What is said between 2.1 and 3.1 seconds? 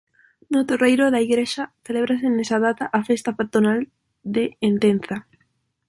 nesa data a